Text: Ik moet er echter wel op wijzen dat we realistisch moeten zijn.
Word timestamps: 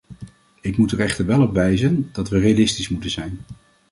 Ik 0.61 0.77
moet 0.77 0.91
er 0.91 0.99
echter 0.99 1.25
wel 1.25 1.41
op 1.41 1.53
wijzen 1.53 2.09
dat 2.13 2.29
we 2.29 2.39
realistisch 2.39 2.89
moeten 2.89 3.09
zijn. 3.09 3.39